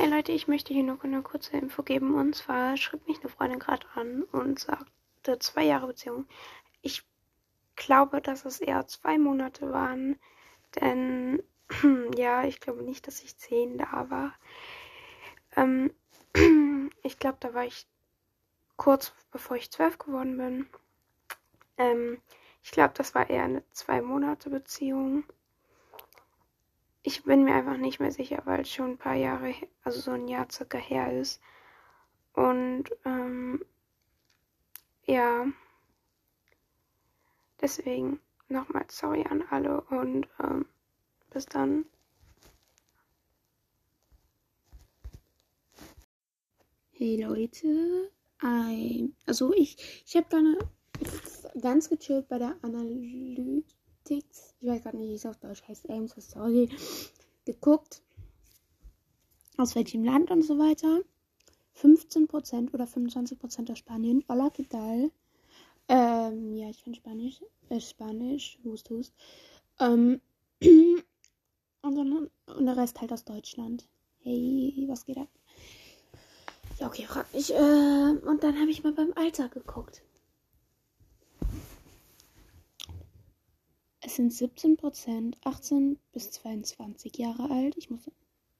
[0.00, 2.14] Hey Leute, ich möchte hier noch eine kurze Info geben.
[2.14, 6.28] Und zwar schrieb mich eine Freundin gerade an und sagte zwei Jahre Beziehung.
[6.82, 7.02] Ich
[7.74, 10.16] glaube, dass es eher zwei Monate waren.
[10.76, 11.42] Denn
[12.16, 14.34] ja, ich glaube nicht, dass ich zehn da war.
[15.56, 15.92] Ähm,
[17.02, 17.88] ich glaube, da war ich
[18.76, 20.66] kurz bevor ich zwölf geworden bin.
[21.76, 22.22] Ähm,
[22.62, 25.24] ich glaube, das war eher eine zwei Monate Beziehung.
[27.02, 30.10] Ich bin mir einfach nicht mehr sicher, weil es schon ein paar Jahre, also so
[30.12, 31.40] ein Jahr circa her ist.
[32.34, 33.64] Und ähm,
[35.06, 35.46] ja,
[37.60, 40.66] deswegen nochmal sorry an alle und ähm,
[41.30, 41.86] bis dann.
[46.92, 50.58] Hey Leute, ein, also ich, ich habe gerne
[51.60, 52.56] ganz gechillt bei der
[54.08, 56.68] Analytics, ich weiß gerade nicht, wie es auf Deutsch heißt, so sorry,
[57.44, 58.02] geguckt,
[59.56, 61.00] aus welchem Land und so weiter.
[61.76, 64.24] 15% oder 25% aus Spanien.
[64.28, 65.12] Hola, ¿qué tal?
[65.88, 67.40] Ähm, ja, ich bin Spanisch.
[67.68, 69.12] Äh, Spanisch, hust, hust.
[69.78, 70.20] Ähm,
[71.82, 73.86] und, dann, und der Rest halt aus Deutschland.
[74.22, 75.28] Hey, was geht ab?
[76.80, 77.54] Ja, okay, frag mich.
[77.54, 77.56] Äh,
[78.26, 80.02] und dann habe ich mal beim Alter geguckt.
[84.18, 87.76] Sind 17 Prozent, 18 bis 22 Jahre alt.
[87.76, 88.00] Ich muss,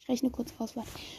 [0.00, 0.74] ich rechne kurz aus.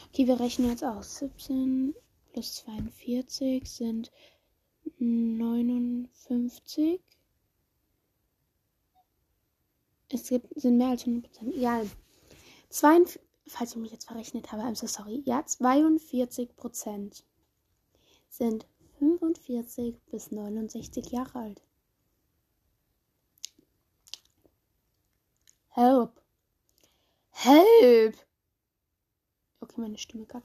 [0.09, 1.19] Okay, wir rechnen jetzt aus.
[1.19, 1.93] 17
[2.31, 4.11] plus 42 sind
[4.97, 6.99] 59.
[10.09, 11.55] Es gibt, sind mehr als 100 Prozent.
[11.55, 11.87] Egal.
[12.69, 15.21] 42, falls ich mich jetzt verrechnet habe, I'm so sorry.
[15.25, 17.23] Ja, 42 Prozent
[18.29, 18.65] sind
[18.97, 21.61] 45 bis 69 Jahre alt.
[25.75, 26.21] Help.
[27.31, 28.15] Help.
[29.59, 30.35] Okay, meine Stimme nicht.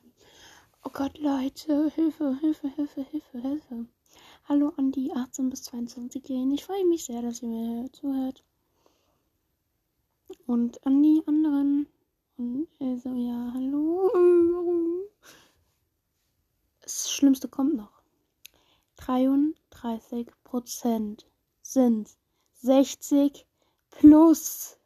[0.82, 3.86] Oh Gott, Leute, Hilfe, Hilfe, Hilfe, Hilfe, Hilfe.
[4.44, 6.52] Hallo an die 18 bis 22 Jährigen.
[6.52, 8.42] Ich freue mich sehr, dass ihr mir zuhört.
[10.46, 11.88] Und an die anderen.
[12.38, 14.10] Und also, ja, hallo.
[16.80, 18.00] Das Schlimmste kommt noch.
[18.96, 21.26] 33 Prozent
[21.60, 22.16] sind
[22.62, 23.46] 60
[23.90, 24.77] plus.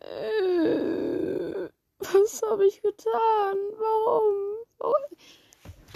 [0.00, 1.68] Äh,
[1.98, 3.56] was habe ich getan?
[3.78, 4.64] Warum?
[4.78, 4.94] Warum?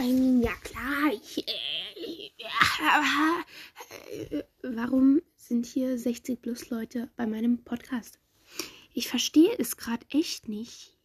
[0.00, 3.44] I mean, ja klar, ich, äh, ja,
[4.10, 8.18] äh, warum sind hier 60 plus Leute bei meinem Podcast?
[8.94, 10.96] Ich verstehe es gerade echt nicht.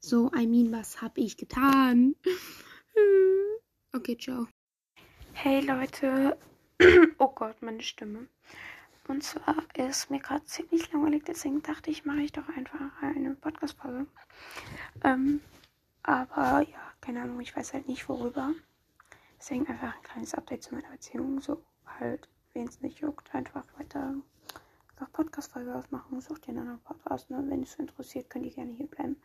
[0.00, 2.14] So, I mean, was habe ich getan?
[3.92, 4.46] Okay, ciao.
[5.32, 6.38] Hey Leute.
[7.18, 8.28] oh Gott, meine Stimme.
[9.08, 13.34] Und zwar ist mir gerade ziemlich langweilig, deswegen dachte ich, mache ich doch einfach eine
[13.34, 14.06] Podcast-Folge.
[15.04, 15.40] Ähm,
[16.02, 18.52] aber ja, keine Ahnung, ich weiß halt nicht worüber.
[19.38, 21.40] Deswegen einfach ein kleines Update zu meiner Beziehung.
[21.40, 21.62] So
[22.00, 24.14] halt, wen es nicht juckt, einfach weiter
[25.00, 26.20] noch Podcast-Folge ausmachen.
[26.20, 27.44] Sucht ihr einen anderen Podcast, ne?
[27.48, 29.16] Wenn es interessiert, könnt ihr gerne hier bleiben.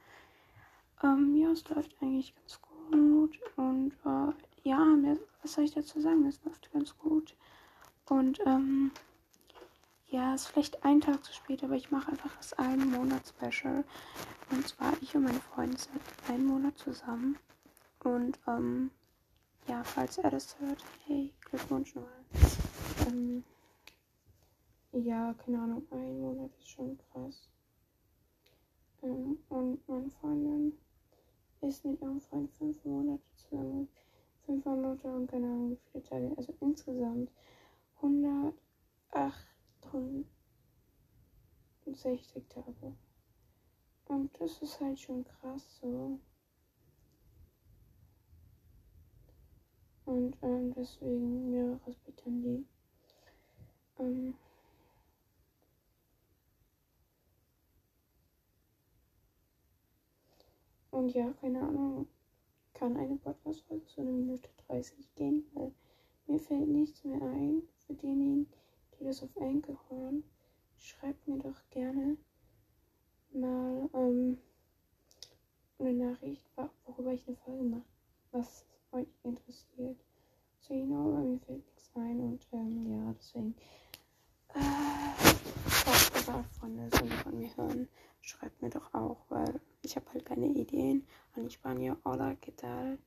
[1.04, 3.40] Ähm, ja, es läuft eigentlich ganz gut.
[3.56, 4.96] Und äh, ja,
[5.42, 6.26] was soll ich dazu sagen?
[6.26, 7.36] Es läuft ganz gut.
[8.06, 8.92] Und ähm,
[10.12, 13.86] ja, ist vielleicht ein Tag zu spät, aber ich mache einfach das einen Monat Special.
[14.52, 17.38] Und zwar ich und meine Freunde sind einen Monat zusammen.
[18.04, 18.92] Und ähm,
[19.68, 22.12] ja, falls er das hört, hey, Glückwunsch nochmal.
[23.08, 23.44] Ähm,
[24.92, 27.48] ja, keine Ahnung, ein Monat ist schon krass.
[29.04, 30.74] Ähm, und meine Freundin
[31.62, 33.88] ist mit ihrem Freund fünf Monate zusammen.
[34.46, 36.34] Fünf Monate und keine Ahnung, wie viele Tage.
[36.36, 37.32] Also insgesamt
[38.02, 39.51] 108
[42.02, 42.96] 60 Tage.
[44.06, 46.20] Und das ist halt schon krass so.
[50.06, 52.66] Und ähm, deswegen, ja, Respekt an die.
[54.00, 54.36] Ähm,
[60.90, 62.08] und ja, keine Ahnung,
[62.74, 65.72] kann eine Podcast-Folge zu einer Minute 30 gehen, weil
[66.28, 68.48] mir fällt nichts mehr ein für diejenigen,
[69.06, 70.24] das auf Enkel hören
[70.82, 72.18] schreibt mir doch gerne
[73.34, 74.38] mal ähm,
[75.80, 76.46] eine Nachricht,
[76.86, 77.86] worüber ich eine Folge mache,
[78.32, 79.98] was euch interessiert.
[80.60, 83.56] So, you know, mir fällt nichts ein und ähm, ja, deswegen.
[84.54, 85.22] Äh,
[86.28, 87.88] eure Freunde sind von mir hören,
[88.22, 91.08] schreibt mir doch auch, weil ich habe halt keine Ideen.
[91.36, 92.98] Und ich war ja hola, ¿qué tal?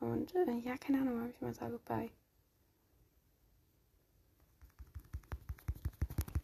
[0.00, 2.10] Und äh, ja, keine Ahnung, ob ich mal sage, bye.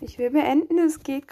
[0.03, 1.29] Ich will beenden, es geht